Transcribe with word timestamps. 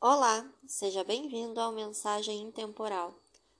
Olá, 0.00 0.48
seja 0.64 1.02
bem-vindo 1.02 1.60
ao 1.60 1.72
Mensagem 1.72 2.40
Intemporal. 2.40 3.12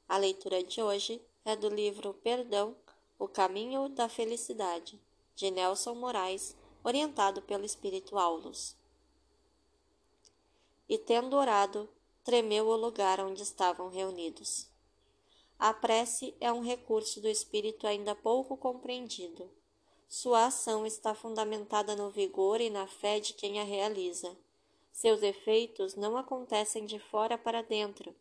A 0.09 0.17
leitura 0.17 0.63
de 0.63 0.81
hoje 0.81 1.21
é 1.45 1.57
do 1.57 1.69
livro 1.69 2.15
Perdão, 2.15 2.77
O 3.19 3.27
Caminho 3.27 3.89
da 3.89 4.09
Felicidade, 4.09 5.01
de 5.35 5.51
Nelson 5.51 5.97
Moraes, 5.97 6.55
orientado 6.85 7.43
pelo 7.43 7.65
Espírito 7.65 8.17
Aulus. 8.17 8.77
E 10.89 10.97
tendo 10.97 11.35
orado, 11.35 11.89
tremeu 12.23 12.69
o 12.69 12.77
lugar 12.77 13.19
onde 13.19 13.43
estavam 13.43 13.89
reunidos. 13.89 14.69
A 15.59 15.75
prece 15.75 16.37
é 16.41 16.53
um 16.53 16.61
recurso 16.61 17.21
do 17.21 17.29
espírito 17.29 17.85
ainda 17.85 18.15
pouco 18.15 18.57
compreendido. 18.57 19.51
Sua 20.09 20.47
ação 20.47 20.87
está 20.87 21.17
fundamentada 21.17 21.97
no 21.97 22.11
vigor 22.11 22.61
e 22.61 22.71
na 22.71 22.87
fé 22.87 23.19
de 23.19 23.35
quem 23.35 23.59
a 23.59 23.65
realiza. 23.65 24.37
Seus 24.99 25.23
efeitos 25.23 25.95
não 25.95 26.17
acontecem 26.17 26.85
de 26.85 26.99
fora 26.99 27.39
para 27.39 27.63
dentro. 27.63 28.13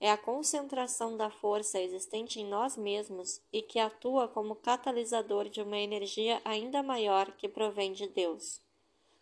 É 0.00 0.10
a 0.10 0.16
concentração 0.16 1.14
da 1.14 1.28
força 1.30 1.78
existente 1.78 2.40
em 2.40 2.46
nós 2.46 2.74
mesmos 2.74 3.42
e 3.52 3.60
que 3.60 3.78
atua 3.78 4.26
como 4.26 4.56
catalisador 4.56 5.50
de 5.50 5.60
uma 5.60 5.76
energia 5.76 6.40
ainda 6.42 6.82
maior 6.82 7.32
que 7.32 7.50
provém 7.50 7.92
de 7.92 8.08
Deus. 8.08 8.62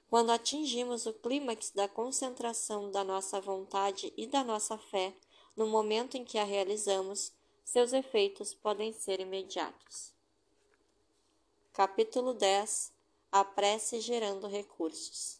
Quando 0.08 0.30
atingimos 0.30 1.04
o 1.04 1.12
clímax 1.12 1.72
da 1.72 1.88
concentração 1.88 2.92
da 2.92 3.02
nossa 3.02 3.40
vontade 3.40 4.12
e 4.16 4.28
da 4.28 4.44
nossa 4.44 4.78
fé, 4.78 5.12
no 5.56 5.66
momento 5.66 6.16
em 6.16 6.24
que 6.24 6.38
a 6.38 6.44
realizamos, 6.44 7.32
seus 7.64 7.92
efeitos 7.92 8.54
podem 8.54 8.92
ser 8.92 9.18
imediatos. 9.18 10.14
Capítulo 11.72 12.34
10 12.34 12.92
A 13.32 13.44
prece 13.44 14.00
gerando 14.00 14.46
recursos. 14.46 15.39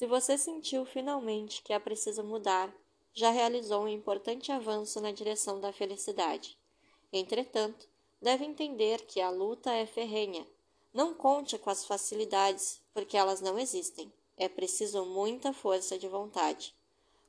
Se 0.00 0.06
você 0.06 0.38
sentiu 0.38 0.86
finalmente 0.86 1.62
que 1.62 1.74
é 1.74 1.78
preciso 1.78 2.24
mudar, 2.24 2.74
já 3.12 3.28
realizou 3.28 3.82
um 3.82 3.88
importante 3.88 4.50
avanço 4.50 4.98
na 4.98 5.12
direção 5.12 5.60
da 5.60 5.74
felicidade. 5.74 6.56
Entretanto, 7.12 7.86
deve 8.18 8.46
entender 8.46 9.04
que 9.04 9.20
a 9.20 9.28
luta 9.28 9.70
é 9.74 9.84
ferrenha. 9.84 10.46
Não 10.90 11.12
conte 11.12 11.58
com 11.58 11.68
as 11.68 11.84
facilidades, 11.84 12.80
porque 12.94 13.14
elas 13.14 13.42
não 13.42 13.58
existem. 13.58 14.10
É 14.38 14.48
preciso 14.48 15.04
muita 15.04 15.52
força 15.52 15.98
de 15.98 16.08
vontade. 16.08 16.74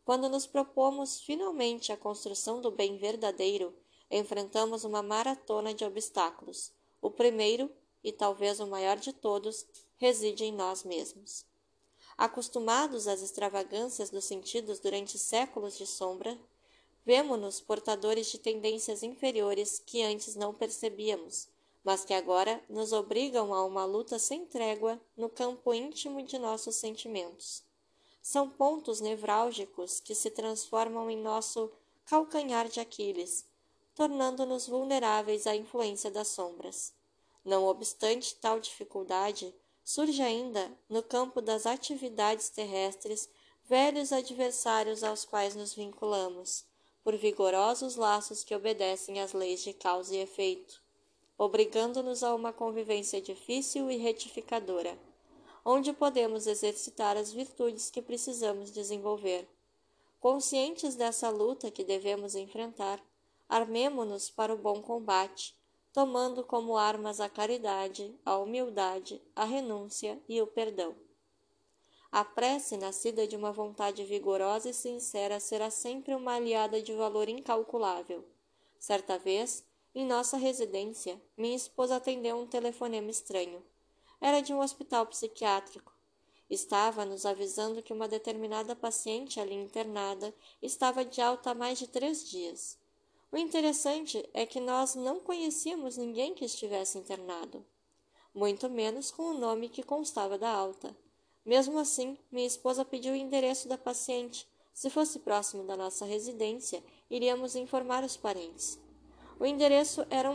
Quando 0.06 0.30
nos 0.30 0.48
propomos 0.48 1.20
finalmente 1.20 1.92
a 1.92 1.98
construção 1.98 2.62
do 2.62 2.72
bem 2.72 2.96
verdadeiro, 2.96 3.76
enfrentamos 4.10 4.86
uma 4.86 5.04
maratona 5.04 5.74
de 5.74 5.84
obstáculos. 5.84 6.72
O 7.02 7.12
primeiro, 7.12 7.70
e 8.02 8.14
talvez 8.14 8.62
o 8.62 8.68
maior 8.68 8.96
de 8.96 9.12
todos, 9.12 9.68
reside 9.98 10.46
em 10.46 10.54
nós 10.54 10.86
mesmos. 10.86 11.51
Acostumados 12.22 13.08
às 13.08 13.24
extravagâncias 13.24 14.12
dos 14.12 14.26
sentidos 14.26 14.80
durante 14.80 15.18
séculos 15.18 15.76
de 15.76 15.88
sombra, 15.88 16.38
vemo-nos 17.04 17.60
portadores 17.60 18.28
de 18.28 18.38
tendências 18.38 19.02
inferiores 19.02 19.82
que 19.84 20.04
antes 20.04 20.36
não 20.36 20.54
percebíamos, 20.54 21.48
mas 21.84 22.06
que 22.06 22.14
agora 22.14 22.64
nos 22.70 22.94
obrigam 22.94 23.56
a 23.56 23.66
uma 23.66 23.86
luta 23.86 24.20
sem 24.20 24.46
trégua 24.46 25.02
no 25.18 25.30
campo 25.30 25.74
íntimo 25.74 26.22
de 26.22 26.38
nossos 26.38 26.76
sentimentos 26.76 27.64
são 28.22 28.48
pontos 28.48 29.02
nevrálgicos 29.02 30.00
que 30.00 30.14
se 30.14 30.30
transformam 30.30 31.10
em 31.10 31.18
nosso 31.18 31.72
calcanhar 32.06 32.68
de 32.68 32.80
Aquiles, 32.80 33.46
tornando-nos 33.96 34.68
vulneráveis 34.68 35.48
à 35.48 35.56
influência 35.56 36.12
das 36.12 36.28
sombras. 36.28 36.94
Não 37.44 37.66
obstante 37.66 38.36
tal 38.36 38.60
dificuldade, 38.60 39.54
surge 39.84 40.22
ainda, 40.22 40.72
no 40.90 41.02
campo 41.02 41.42
das 41.42 41.66
atividades 41.66 42.50
terrestres, 42.50 43.30
velhos 43.64 44.12
adversários 44.12 45.04
aos 45.04 45.26
quais 45.26 45.56
nos 45.56 45.74
vinculamos, 45.74 46.66
por 47.04 47.16
vigorosos 47.16 47.96
laços 47.96 48.44
que 48.44 48.56
obedecem 48.56 49.20
às 49.20 49.34
leis 49.34 49.64
de 49.64 49.74
causa 49.74 50.16
e 50.16 50.20
efeito, 50.20 50.82
obrigando-nos 51.38 52.24
a 52.24 52.36
uma 52.36 52.54
convivência 52.54 53.22
difícil 53.22 53.90
e 53.90 53.98
retificadora 53.98 54.98
onde 55.64 55.94
podemos 55.94 56.48
exercitar 56.48 57.16
as 57.16 57.32
virtudes 57.32 57.90
que 57.92 58.02
precisamos 58.02 58.72
desenvolver. 58.72 59.48
Conscientes 60.20 60.96
dessa 60.96 61.30
luta 61.30 61.72
que 61.72 61.84
devemos 61.84 62.36
enfrentar, 62.36 63.00
armemo-nos 63.48 64.30
para 64.30 64.54
o 64.54 64.58
bom 64.58 64.82
combate, 64.82 65.56
tomando 65.94 66.44
como 66.44 66.78
armas 66.78 67.20
a 67.20 67.30
caridade, 67.30 68.16
a 68.26 68.38
humildade, 68.38 69.22
a 69.36 69.44
renúncia 69.44 70.22
e 70.28 70.42
o 70.42 70.48
perdão. 70.48 70.96
A 72.12 72.26
prece, 72.26 72.78
nascida 72.78 73.28
de 73.28 73.36
uma 73.36 73.52
vontade 73.52 74.04
vigorosa 74.04 74.70
e 74.70 74.74
sincera, 74.74 75.40
será 75.40 75.70
sempre 75.70 76.14
uma 76.14 76.36
aliada 76.36 76.82
de 76.82 76.94
valor 76.94 77.30
incalculável. 77.30 78.26
Certa 78.80 79.18
vez, 79.18 79.66
em 79.94 80.06
nossa 80.06 80.38
residência, 80.38 81.22
minha 81.38 81.56
esposa 81.56 81.96
atendeu 81.96 82.38
um 82.38 82.48
telefonema 82.48 83.10
estranho 83.10 83.64
era 84.22 84.40
de 84.40 84.54
um 84.54 84.60
hospital 84.60 85.08
psiquiátrico. 85.08 85.92
Estava 86.48 87.04
nos 87.04 87.26
avisando 87.26 87.82
que 87.82 87.92
uma 87.92 88.08
determinada 88.08 88.76
paciente 88.76 89.40
ali 89.40 89.56
internada 89.56 90.34
estava 90.62 91.04
de 91.04 91.20
alta 91.20 91.52
há 91.52 91.56
mais 91.56 91.80
de 91.80 91.88
três 91.88 92.30
dias. 92.30 92.78
O 93.32 93.38
interessante 93.38 94.28
é 94.34 94.46
que 94.46 94.60
nós 94.60 94.94
não 94.94 95.22
conhecíamos 95.22 95.96
ninguém 95.96 96.34
que 96.34 96.44
estivesse 96.44 96.98
internado, 96.98 97.66
muito 98.34 98.70
menos 98.70 99.10
com 99.10 99.24
o 99.24 99.38
nome 99.38 99.70
que 99.70 99.84
constava 99.84 100.38
da 100.38 100.50
alta. 100.50 100.94
Mesmo 101.46 101.80
assim, 101.80 102.18
minha 102.30 102.46
esposa 102.46 102.84
pediu 102.84 103.14
o 103.14 103.16
endereço 103.16 103.70
da 103.70 103.78
paciente. 103.78 104.46
Se 104.74 104.90
fosse 104.90 105.20
próximo 105.20 105.64
da 105.64 105.78
nossa 105.78 106.06
residência, 106.06 106.84
iríamos 107.10 107.56
informar 107.56 108.04
os 108.04 108.18
parentes. 108.18 108.78
O 109.40 109.46
endereço 109.46 110.06
era 110.10 110.30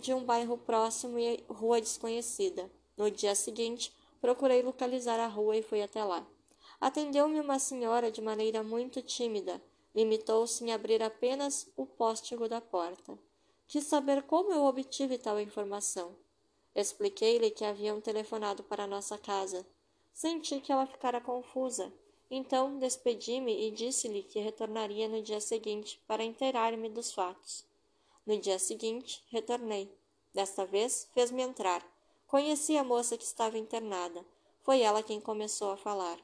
de 0.00 0.12
um 0.12 0.24
bairro 0.24 0.58
próximo 0.58 1.18
e 1.18 1.44
rua 1.48 1.80
desconhecida. 1.80 2.70
No 2.96 3.10
dia 3.10 3.34
seguinte, 3.36 3.92
procurei 4.20 4.60
localizar 4.60 5.20
a 5.20 5.28
rua 5.28 5.56
e 5.56 5.62
fui 5.62 5.82
até 5.82 6.02
lá. 6.02 6.26
Atendeu-me 6.80 7.40
uma 7.40 7.58
senhora 7.60 8.10
de 8.10 8.20
maneira 8.20 8.62
muito 8.62 9.00
tímida. 9.00 9.62
Limitou-se 9.94 10.64
em 10.64 10.72
abrir 10.72 11.02
apenas 11.02 11.70
o 11.76 11.84
póstigo 11.84 12.48
da 12.48 12.60
porta. 12.60 13.18
Quis 13.66 13.84
saber 13.84 14.22
como 14.22 14.52
eu 14.52 14.64
obtive 14.64 15.18
tal 15.18 15.40
informação. 15.40 16.16
Expliquei-lhe 16.74 17.50
que 17.50 17.64
haviam 17.64 18.00
telefonado 18.00 18.62
para 18.62 18.86
nossa 18.86 19.18
casa. 19.18 19.66
Senti 20.12 20.60
que 20.60 20.72
ela 20.72 20.86
ficara 20.86 21.20
confusa. 21.20 21.92
Então 22.30 22.78
despedi-me 22.78 23.66
e 23.66 23.70
disse-lhe 23.70 24.22
que 24.22 24.38
retornaria 24.38 25.08
no 25.08 25.20
dia 25.20 25.40
seguinte 25.40 26.00
para 26.06 26.22
inteirar-me 26.22 26.88
dos 26.88 27.12
fatos. 27.12 27.64
No 28.24 28.38
dia 28.38 28.58
seguinte, 28.58 29.22
retornei. 29.30 29.92
Desta 30.32 30.64
vez, 30.64 31.08
fez-me 31.12 31.42
entrar 31.42 31.84
Conheci 32.30 32.76
a 32.76 32.84
moça 32.84 33.18
que 33.18 33.24
estava 33.24 33.58
internada. 33.58 34.24
Foi 34.62 34.82
ela 34.82 35.02
quem 35.02 35.20
começou 35.20 35.72
a 35.72 35.76
falar. 35.76 36.16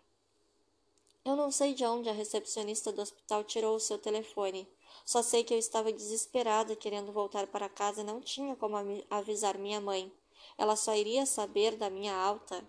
Eu 1.26 1.34
não 1.34 1.50
sei 1.50 1.74
de 1.74 1.84
onde 1.84 2.08
a 2.08 2.12
recepcionista 2.12 2.92
do 2.92 3.02
hospital 3.02 3.42
tirou 3.42 3.74
o 3.74 3.80
seu 3.80 3.98
telefone. 3.98 4.64
Só 5.04 5.24
sei 5.24 5.42
que 5.42 5.52
eu 5.52 5.58
estava 5.58 5.92
desesperada 5.92 6.76
querendo 6.76 7.10
voltar 7.10 7.48
para 7.48 7.68
casa 7.68 8.02
e 8.02 8.04
não 8.04 8.20
tinha 8.20 8.54
como 8.54 8.76
avisar 9.10 9.58
minha 9.58 9.80
mãe. 9.80 10.12
Ela 10.56 10.76
só 10.76 10.94
iria 10.94 11.26
saber 11.26 11.74
da 11.74 11.90
minha 11.90 12.14
alta 12.14 12.64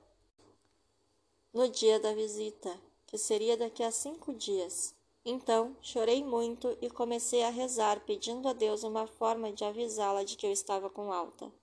no 1.54 1.70
dia 1.70 2.00
da 2.00 2.16
visita, 2.16 2.82
que 3.06 3.16
seria 3.16 3.56
daqui 3.56 3.84
a 3.84 3.92
cinco 3.92 4.34
dias. 4.34 4.96
Então 5.24 5.78
chorei 5.80 6.24
muito 6.24 6.76
e 6.82 6.90
comecei 6.90 7.44
a 7.44 7.52
rezar, 7.52 8.00
pedindo 8.08 8.48
a 8.48 8.54
Deus 8.54 8.82
uma 8.82 9.06
forma 9.06 9.54
de 9.54 9.66
avisá-la 9.66 10.24
de 10.24 10.36
que 10.36 10.48
eu 10.48 10.52
estava 10.52 10.90
com 10.90 11.14
alta. 11.14 11.54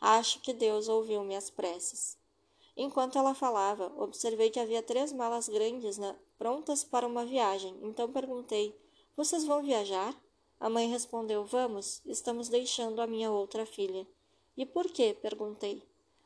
Acho 0.00 0.40
que 0.40 0.52
Deus 0.52 0.88
ouviu 0.88 1.22
minhas 1.22 1.48
preces. 1.48 2.19
Enquanto 2.82 3.18
ela 3.18 3.34
falava, 3.34 3.92
observei 3.98 4.48
que 4.48 4.58
havia 4.58 4.82
três 4.82 5.12
malas 5.12 5.50
grandes 5.50 5.98
na, 5.98 6.16
prontas 6.38 6.82
para 6.82 7.06
uma 7.06 7.26
viagem. 7.26 7.78
Então 7.82 8.10
perguntei: 8.10 8.74
Vocês 9.14 9.44
vão 9.44 9.62
viajar? 9.62 10.18
A 10.58 10.70
mãe 10.70 10.88
respondeu: 10.88 11.44
Vamos, 11.44 12.00
estamos 12.06 12.48
deixando 12.48 13.02
a 13.02 13.06
minha 13.06 13.30
outra 13.30 13.66
filha. 13.66 14.08
E 14.56 14.64
por 14.64 14.90
quê? 14.90 15.14
perguntei. 15.20 15.82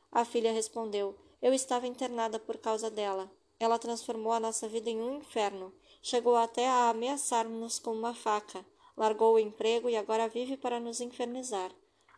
A 0.09 0.23
filha 0.23 0.53
respondeu: 0.53 1.13
Eu 1.41 1.53
estava 1.53 1.87
internada 1.87 2.39
por 2.39 2.57
causa 2.57 2.89
dela. 2.89 3.29
Ela 3.59 3.77
transformou 3.77 4.31
a 4.31 4.39
nossa 4.39 4.65
vida 4.65 4.89
em 4.89 5.01
um 5.01 5.17
inferno. 5.17 5.73
Chegou 6.01 6.37
até 6.37 6.69
a 6.69 6.87
ameaçar-nos 6.87 7.79
com 7.79 7.91
uma 7.91 8.13
faca. 8.15 8.65
Largou 8.95 9.33
o 9.33 9.39
emprego 9.39 9.89
e 9.89 9.97
agora 9.97 10.29
vive 10.29 10.55
para 10.55 10.79
nos 10.79 11.01
infernizar. 11.01 11.75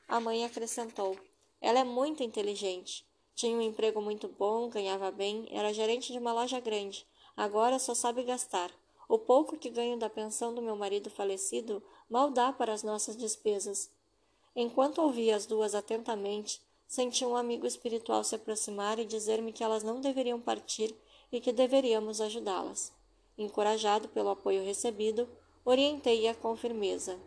A 0.07 0.19
mãe 0.19 0.45
acrescentou: 0.45 1.17
ela 1.59 1.79
é 1.79 1.83
muito 1.83 2.21
inteligente. 2.21 3.03
Tinha 3.37 3.55
um 3.55 3.61
emprego 3.61 4.01
muito 4.01 4.27
bom, 4.27 4.67
ganhava 4.67 5.11
bem, 5.11 5.47
era 5.51 5.71
gerente 5.71 6.11
de 6.11 6.17
uma 6.17 6.33
loja 6.33 6.59
grande. 6.59 7.05
Agora 7.35 7.77
só 7.77 7.93
sabe 7.93 8.23
gastar. 8.23 8.71
O 9.07 9.19
pouco 9.19 9.55
que 9.55 9.69
ganho 9.69 9.95
da 9.95 10.09
pensão 10.09 10.55
do 10.55 10.59
meu 10.59 10.75
marido 10.75 11.07
falecido 11.11 11.83
mal 12.09 12.31
dá 12.31 12.51
para 12.51 12.73
as 12.73 12.81
nossas 12.81 13.15
despesas. 13.15 13.91
Enquanto 14.55 15.03
ouvia 15.03 15.35
as 15.35 15.45
duas 15.45 15.75
atentamente, 15.75 16.59
senti 16.87 17.23
um 17.23 17.35
amigo 17.35 17.67
espiritual 17.67 18.23
se 18.23 18.33
aproximar 18.33 18.97
e 18.97 19.05
dizer-me 19.05 19.53
que 19.53 19.63
elas 19.63 19.83
não 19.83 20.01
deveriam 20.01 20.41
partir 20.41 20.95
e 21.31 21.39
que 21.39 21.53
deveríamos 21.53 22.19
ajudá-las. 22.19 22.91
Encorajado 23.37 24.09
pelo 24.09 24.29
apoio 24.29 24.63
recebido, 24.63 25.29
orientei-a 25.63 26.33
com 26.33 26.55
firmeza. 26.55 27.19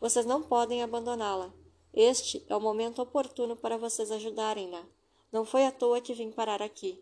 Vocês 0.00 0.24
não 0.24 0.40
podem 0.40 0.80
abandoná-la. 0.80 1.52
Este 1.92 2.44
é 2.48 2.54
o 2.54 2.60
momento 2.60 3.02
oportuno 3.02 3.56
para 3.56 3.76
vocês 3.76 4.12
ajudarem-na. 4.12 4.93
Não 5.34 5.44
foi 5.44 5.66
à 5.66 5.72
toa 5.72 6.00
que 6.00 6.14
vim 6.14 6.30
parar 6.30 6.62
aqui. 6.62 6.96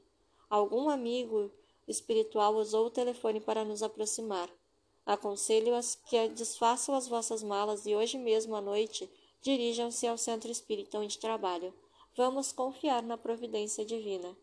Algum 0.49 0.89
amigo 0.89 1.51
espiritual 1.87 2.55
usou 2.55 2.87
o 2.87 2.91
telefone 2.91 3.41
para 3.43 3.63
nos 3.63 3.83
aproximar. 3.83 4.49
Aconselho-as 5.05 5.97
que 5.97 6.31
desfaçam 6.31 6.95
as 6.95 7.07
vossas 7.07 7.43
malas 7.43 7.85
e 7.85 7.95
hoje 7.95 8.17
mesmo 8.17 8.57
à 8.57 8.63
noite 8.63 9.07
dirijam-se 9.43 10.07
ao 10.07 10.17
centro 10.17 10.51
espírita 10.51 10.99
onde 10.99 11.19
trabalho. 11.19 11.75
Vamos 12.17 12.53
confiar 12.53 13.03
na 13.03 13.19
providência 13.19 13.85
divina. 13.85 14.35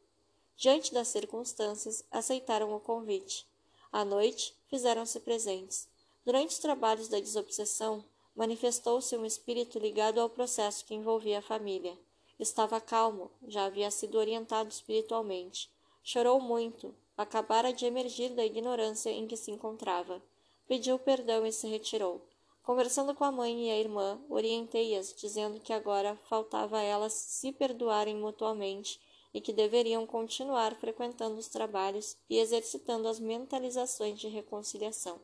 Diante 0.55 0.93
das 0.93 1.07
circunstâncias, 1.07 2.05
aceitaram 2.11 2.71
o 2.75 2.79
convite. 2.79 3.47
À 3.91 4.05
noite, 4.05 4.55
fizeram-se 4.67 5.19
presentes. 5.19 5.87
Durante 6.23 6.51
os 6.51 6.59
trabalhos 6.59 7.07
da 7.07 7.19
desobsessão, 7.19 8.05
manifestou-se 8.35 9.17
um 9.17 9.25
espírito 9.25 9.79
ligado 9.79 10.21
ao 10.21 10.29
processo 10.29 10.85
que 10.85 10.93
envolvia 10.93 11.39
a 11.39 11.41
família. 11.41 11.97
Estava 12.39 12.79
calmo, 12.79 13.29
já 13.45 13.65
havia 13.65 13.91
sido 13.91 14.17
orientado 14.17 14.69
espiritualmente. 14.69 15.69
Chorou 16.01 16.39
muito, 16.39 16.95
acabara 17.17 17.73
de 17.73 17.85
emergir 17.85 18.29
da 18.29 18.45
ignorância 18.45 19.09
em 19.09 19.27
que 19.27 19.35
se 19.35 19.51
encontrava. 19.51 20.23
Pediu 20.65 20.97
perdão 20.97 21.45
e 21.45 21.51
se 21.51 21.67
retirou. 21.67 22.25
Conversando 22.63 23.13
com 23.13 23.25
a 23.25 23.31
mãe 23.31 23.67
e 23.67 23.71
a 23.71 23.77
irmã, 23.77 24.21
orientei-as, 24.29 25.13
dizendo 25.13 25.59
que 25.59 25.73
agora 25.73 26.15
faltava 26.29 26.77
a 26.77 26.83
elas 26.83 27.11
se 27.11 27.51
perdoarem 27.51 28.15
mutuamente 28.15 29.01
e 29.33 29.41
que 29.41 29.51
deveriam 29.51 30.07
continuar 30.07 30.75
frequentando 30.75 31.37
os 31.37 31.49
trabalhos 31.49 32.15
e 32.29 32.37
exercitando 32.37 33.07
as 33.09 33.19
mentalizações 33.19 34.17
de 34.17 34.29
reconciliação. 34.29 35.19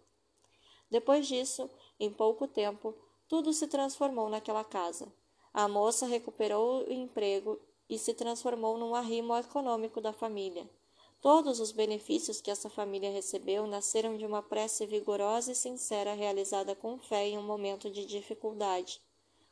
Depois 0.92 1.28
disso, 1.28 1.70
em 1.98 2.12
pouco 2.12 2.46
tempo, 2.46 2.94
tudo 3.28 3.54
se 3.54 3.68
transformou 3.68 4.30
naquela 4.30 4.64
casa. 4.64 5.12
A 5.58 5.70
moça 5.70 6.06
recuperou 6.06 6.86
o 6.86 6.92
emprego 6.92 7.58
e 7.90 7.98
se 7.98 8.14
transformou 8.14 8.78
num 8.78 8.94
arrimo 8.94 9.34
econômico 9.38 10.02
da 10.02 10.12
família. 10.12 10.70
Todos 11.22 11.62
os 11.62 11.72
benefícios 11.72 12.42
que 12.42 12.52
essa 12.52 12.70
família 12.70 13.10
recebeu 13.10 13.66
nasceram 13.66 14.18
de 14.18 14.26
uma 14.26 14.44
prece 14.44 14.86
vigorosa 14.86 15.54
e 15.54 15.56
sincera 15.56 16.14
realizada 16.14 16.76
com 16.76 17.00
fé 17.00 17.30
em 17.30 17.38
um 17.38 17.42
momento 17.42 17.90
de 17.90 18.06
dificuldade. 18.06 19.02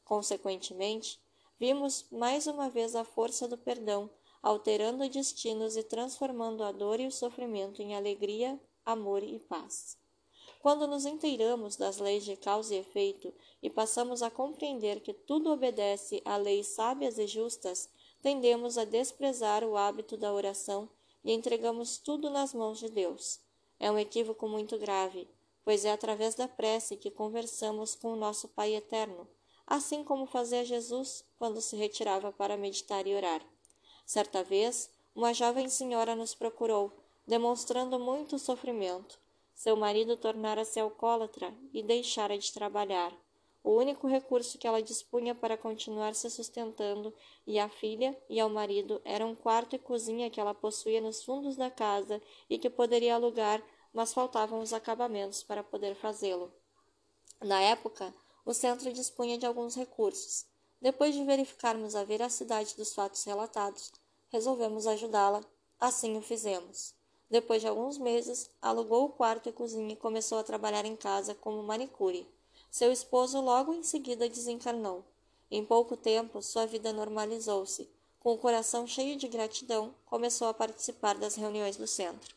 Consequentemente, 0.03 1.21
vimos 1.57 2.05
mais 2.11 2.47
uma 2.47 2.69
vez 2.69 2.97
a 2.97 3.05
força 3.05 3.47
do 3.47 3.57
perdão, 3.57 4.09
alterando 4.41 5.07
destinos 5.07 5.77
e 5.77 5.83
transformando 5.83 6.65
a 6.65 6.73
dor 6.73 6.99
e 6.99 7.07
o 7.07 7.11
sofrimento 7.13 7.81
em 7.81 7.95
alegria, 7.95 8.59
amor 8.85 9.23
e 9.23 9.39
paz. 9.39 10.02
Quando 10.63 10.87
nos 10.87 11.05
inteiramos 11.05 11.75
das 11.75 11.97
leis 11.97 12.23
de 12.23 12.37
causa 12.37 12.73
e 12.73 12.77
efeito 12.77 13.33
e 13.61 13.69
passamos 13.69 14.23
a 14.23 14.31
compreender 14.31 15.01
que 15.01 15.13
tudo 15.13 15.51
obedece 15.51 16.21
a 16.23 16.37
leis 16.37 16.67
sábias 16.67 17.17
e 17.17 17.27
justas, 17.27 17.89
tendemos 18.21 18.77
a 18.77 18.85
desprezar 18.85 19.65
o 19.65 19.75
hábito 19.75 20.15
da 20.15 20.31
oração 20.31 20.89
e 21.21 21.33
entregamos 21.33 21.97
tudo 21.97 22.29
nas 22.29 22.53
mãos 22.53 22.79
de 22.79 22.87
Deus. 22.87 23.41
É 23.77 23.91
um 23.91 23.99
equívoco 23.99 24.47
muito 24.47 24.79
grave, 24.79 25.27
pois 25.65 25.83
é 25.83 25.91
através 25.91 26.33
da 26.33 26.47
prece 26.47 26.95
que 26.95 27.11
conversamos 27.11 27.93
com 27.93 28.13
o 28.13 28.15
nosso 28.15 28.47
Pai 28.47 28.73
eterno, 28.73 29.27
assim 29.67 30.01
como 30.01 30.25
fazia 30.25 30.63
Jesus 30.63 31.25
quando 31.37 31.59
se 31.59 31.75
retirava 31.75 32.31
para 32.31 32.55
meditar 32.55 33.05
e 33.05 33.13
orar. 33.13 33.45
Certa 34.05 34.41
vez, 34.41 34.89
uma 35.13 35.33
jovem 35.33 35.67
senhora 35.67 36.15
nos 36.15 36.33
procurou, 36.33 36.89
demonstrando 37.27 37.99
muito 37.99 38.39
sofrimento. 38.39 39.21
Seu 39.53 39.75
marido 39.75 40.17
tornara-se 40.17 40.79
alcoólatra 40.79 41.53
e 41.73 41.81
deixara 41.81 42.37
de 42.37 42.51
trabalhar 42.51 43.13
o 43.63 43.71
único 43.71 44.07
recurso 44.07 44.57
que 44.57 44.67
ela 44.67 44.83
dispunha 44.83 45.33
para 45.33 45.57
continuar 45.57 46.13
se 46.15 46.29
sustentando, 46.29 47.13
e 47.47 47.57
a 47.57 47.69
filha 47.69 48.15
e 48.29 48.37
ao 48.39 48.49
marido 48.49 49.01
era 49.05 49.25
um 49.25 49.33
quarto 49.33 49.73
e 49.73 49.79
cozinha 49.79 50.29
que 50.29 50.39
ela 50.39 50.53
possuía 50.53 50.99
nos 50.99 51.23
fundos 51.23 51.55
da 51.55 51.71
casa 51.71 52.21
e 52.49 52.59
que 52.59 52.69
poderia 52.69 53.15
alugar, 53.15 53.63
mas 53.93 54.13
faltavam 54.13 54.59
os 54.59 54.73
acabamentos 54.73 55.43
para 55.43 55.63
poder 55.63 55.95
fazê-lo. 55.95 56.51
Na 57.41 57.61
época, 57.61 58.13
o 58.45 58.53
centro 58.53 58.91
dispunha 58.91 59.37
de 59.37 59.45
alguns 59.45 59.75
recursos. 59.75 60.45
Depois 60.81 61.15
de 61.15 61.23
verificarmos 61.23 61.95
a 61.95 62.03
veracidade 62.03 62.75
dos 62.75 62.93
fatos 62.93 63.23
relatados, 63.23 63.93
resolvemos 64.29 64.85
ajudá-la. 64.85 65.41
Assim 65.79 66.17
o 66.17 66.21
fizemos. 66.21 66.93
Depois 67.33 67.63
de 67.63 67.67
alguns 67.67 67.97
meses, 67.97 68.47
alugou 68.61 69.05
o 69.05 69.09
quarto 69.09 69.49
e 69.49 69.51
cozinha 69.51 69.93
e 69.93 69.95
começou 69.95 70.37
a 70.37 70.43
trabalhar 70.43 70.85
em 70.85 70.95
casa 70.95 71.33
como 71.33 71.63
manicure. 71.63 72.27
Seu 72.69 72.91
esposo 72.91 73.41
logo 73.41 73.73
em 73.73 73.81
seguida 73.81 74.29
desencarnou. 74.29 75.03
Em 75.49 75.65
pouco 75.65 75.97
tempo, 75.97 76.43
sua 76.43 76.67
vida 76.67 76.93
normalizou-se. 76.93 77.89
Com 78.19 78.33
o 78.33 78.37
coração 78.37 78.85
cheio 78.85 79.17
de 79.17 79.27
gratidão, 79.27 79.95
começou 80.05 80.47
a 80.47 80.53
participar 80.53 81.17
das 81.17 81.33
reuniões 81.33 81.75
do 81.75 81.87
centro. 81.87 82.35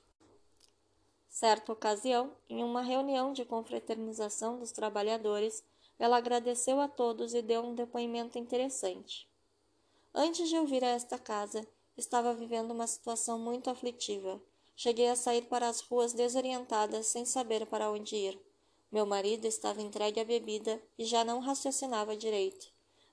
Certa 1.29 1.75
ocasião, 1.75 2.33
em 2.49 2.65
uma 2.65 2.81
reunião 2.81 3.35
de 3.35 3.45
confraternização 3.45 4.59
dos 4.59 4.73
trabalhadores, 4.73 5.63
ela 5.99 6.17
agradeceu 6.17 6.81
a 6.81 6.89
todos 6.89 7.35
e 7.35 7.43
deu 7.43 7.61
um 7.61 7.75
depoimento 7.75 8.39
interessante. 8.39 9.29
Antes 10.15 10.49
de 10.49 10.57
eu 10.57 10.65
vir 10.65 10.83
a 10.83 10.89
esta 10.89 11.19
casa, 11.19 11.69
estava 11.99 12.33
vivendo 12.33 12.71
uma 12.71 12.87
situação 12.87 13.39
muito 13.39 13.69
aflitiva. 13.69 14.41
Cheguei 14.77 15.09
a 15.09 15.17
sair 15.17 15.43
para 15.47 15.69
as 15.69 15.81
ruas 15.81 16.13
desorientada, 16.13 17.03
sem 17.03 17.25
saber 17.25 17.65
para 17.65 17.91
onde 17.91 18.15
ir. 18.15 18.39
Meu 18.93 19.07
marido 19.07 19.47
estava 19.47 19.81
entregue 19.81 20.21
à 20.21 20.25
bebida 20.25 20.81
e 20.99 21.05
já 21.07 21.25
não 21.25 21.41
raciocinava 21.41 22.15
direito. 22.15 22.69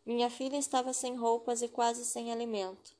Minha 0.05 0.29
filha 0.29 0.57
estava 0.57 0.91
sem 0.91 1.15
roupas 1.15 1.61
e 1.61 1.69
quase 1.69 2.03
sem 2.03 2.33
alimento. 2.33 2.93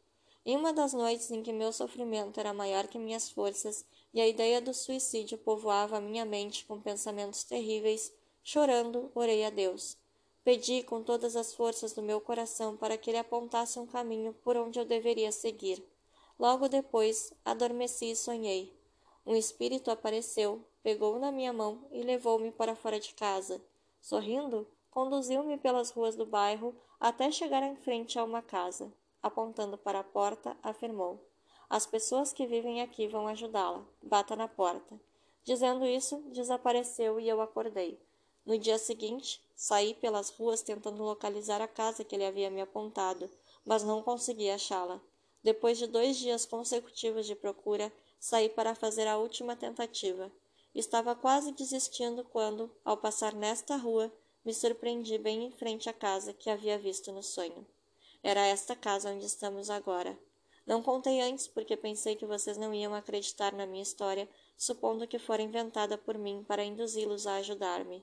Em 0.45 0.55
uma 0.55 0.71
das 0.71 0.93
noites 0.93 1.29
em 1.29 1.43
que 1.43 1.51
meu 1.51 1.73
sofrimento 1.73 2.39
era 2.39 2.53
maior 2.53 2.87
que 2.87 2.97
minhas 2.97 3.29
forças 3.29 3.85
e 4.13 4.21
a 4.21 4.27
ideia 4.27 4.61
do 4.61 4.73
suicídio 4.73 5.37
povoava 5.37 5.97
a 5.97 6.01
minha 6.01 6.23
mente 6.23 6.65
com 6.65 6.79
pensamentos 6.79 7.43
terríveis, 7.43 8.13
chorando, 8.41 9.11
orei 9.13 9.43
a 9.43 9.49
Deus. 9.49 9.97
Pedi 10.41 10.83
com 10.83 11.03
todas 11.03 11.35
as 11.35 11.53
forças 11.53 11.91
do 11.91 12.01
meu 12.01 12.21
coração 12.21 12.77
para 12.77 12.97
que 12.97 13.09
ele 13.09 13.17
apontasse 13.17 13.77
um 13.77 13.85
caminho 13.85 14.33
por 14.41 14.55
onde 14.55 14.79
eu 14.79 14.85
deveria 14.85 15.33
seguir. 15.33 15.83
Logo 16.39 16.67
depois, 16.67 17.33
adormeci 17.45 18.11
e 18.11 18.15
sonhei. 18.15 18.75
Um 19.25 19.35
espírito 19.35 19.89
apareceu, 19.89 20.65
pegou 20.81 21.17
na 21.19 21.31
minha 21.31 21.53
mão 21.53 21.87
e 21.91 22.01
levou-me 22.01 22.51
para 22.51 22.75
fora 22.75 22.99
de 22.99 23.13
casa. 23.13 23.61
Sorrindo, 24.01 24.67
conduziu-me 24.91 25.57
pelas 25.57 25.91
ruas 25.91 26.15
do 26.15 26.25
bairro 26.25 26.75
até 26.99 27.31
chegar 27.31 27.63
em 27.63 27.75
frente 27.75 28.19
a 28.19 28.23
uma 28.23 28.41
casa. 28.41 28.91
Apontando 29.21 29.77
para 29.77 29.99
a 29.99 30.03
porta, 30.03 30.57
afirmou: 30.61 31.25
As 31.69 31.85
pessoas 31.85 32.33
que 32.33 32.45
vivem 32.45 32.81
aqui 32.81 33.07
vão 33.07 33.27
ajudá-la. 33.27 33.85
Bata 34.01 34.35
na 34.35 34.47
porta. 34.47 34.99
Dizendo 35.43 35.85
isso, 35.85 36.17
desapareceu 36.31 37.19
e 37.19 37.29
eu 37.29 37.41
acordei. 37.41 37.99
No 38.45 38.57
dia 38.57 38.77
seguinte, 38.77 39.41
saí 39.55 39.93
pelas 39.93 40.29
ruas 40.29 40.61
tentando 40.61 41.03
localizar 41.03 41.61
a 41.61 41.67
casa 41.67 42.03
que 42.03 42.15
ele 42.15 42.25
havia 42.25 42.49
me 42.49 42.59
apontado, 42.59 43.29
mas 43.65 43.83
não 43.83 44.03
consegui 44.03 44.49
achá-la. 44.49 45.01
Depois 45.43 45.77
de 45.77 45.87
dois 45.87 46.17
dias 46.17 46.45
consecutivos 46.45 47.25
de 47.25 47.35
procura, 47.35 47.91
saí 48.19 48.47
para 48.47 48.73
fazer 48.73 49.07
a 49.07 49.17
última 49.17 49.55
tentativa. 49.55 50.31
Estava 50.73 51.13
quase 51.13 51.51
desistindo 51.51 52.23
quando, 52.23 52.71
ao 52.85 52.95
passar 52.95 53.33
nesta 53.33 53.75
rua, 53.75 54.11
me 54.45 54.53
surpreendi 54.53 55.17
bem 55.17 55.43
em 55.45 55.51
frente 55.51 55.89
à 55.89 55.93
casa 55.93 56.33
que 56.33 56.49
havia 56.49 56.77
visto 56.77 57.11
no 57.11 57.21
sonho. 57.21 57.67
Era 58.23 58.45
esta 58.45 58.75
casa 58.75 59.11
onde 59.11 59.25
estamos 59.25 59.69
agora. 59.69 60.17
Não 60.65 60.81
contei 60.81 61.19
antes 61.19 61.45
porque 61.45 61.75
pensei 61.75 62.15
que 62.15 62.25
vocês 62.25 62.57
não 62.57 62.73
iam 62.73 62.93
acreditar 62.93 63.51
na 63.51 63.65
minha 63.65 63.83
história, 63.83 64.29
supondo 64.57 65.05
que 65.05 65.19
fora 65.19 65.41
inventada 65.41 65.97
por 65.97 66.17
mim 66.17 66.43
para 66.47 66.63
induzi-los 66.63 67.27
a 67.27 67.35
ajudar-me. 67.35 68.01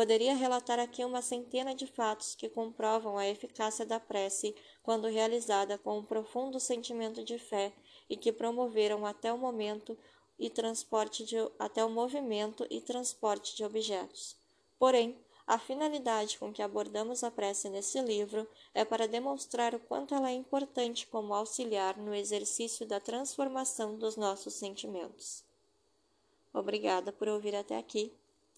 Poderia 0.00 0.34
relatar 0.34 0.78
aqui 0.78 1.04
uma 1.04 1.20
centena 1.20 1.74
de 1.74 1.86
fatos 1.86 2.34
que 2.34 2.48
comprovam 2.48 3.18
a 3.18 3.28
eficácia 3.28 3.84
da 3.84 4.00
prece 4.00 4.56
quando 4.82 5.06
realizada 5.06 5.76
com 5.76 5.98
um 5.98 6.02
profundo 6.02 6.58
sentimento 6.58 7.22
de 7.22 7.38
fé 7.38 7.70
e 8.08 8.16
que 8.16 8.32
promoveram 8.32 9.04
até 9.04 9.30
o 9.30 9.36
momento 9.36 9.98
e 10.38 10.48
transporte 10.48 11.22
de, 11.26 11.36
até 11.58 11.84
o 11.84 11.90
movimento 11.90 12.66
e 12.70 12.80
transporte 12.80 13.54
de 13.54 13.62
objetos. 13.62 14.34
Porém, 14.78 15.18
a 15.46 15.58
finalidade 15.58 16.38
com 16.38 16.50
que 16.50 16.62
abordamos 16.62 17.22
a 17.22 17.30
prece 17.30 17.68
nesse 17.68 18.00
livro 18.00 18.48
é 18.72 18.86
para 18.86 19.06
demonstrar 19.06 19.74
o 19.74 19.80
quanto 19.80 20.14
ela 20.14 20.30
é 20.30 20.34
importante 20.34 21.06
como 21.08 21.34
auxiliar 21.34 21.98
no 21.98 22.14
exercício 22.14 22.86
da 22.86 23.00
transformação 23.00 23.98
dos 23.98 24.16
nossos 24.16 24.54
sentimentos. 24.54 25.44
Obrigada 26.54 27.12
por 27.12 27.28
ouvir 27.28 27.54
até 27.54 27.76
aqui. 27.76 28.10